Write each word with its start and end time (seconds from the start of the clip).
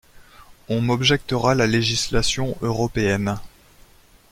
On 0.67 0.81
m’objectera 0.81 1.53
la 1.53 1.67
législation 1.67 2.57
européenne. 2.61 3.37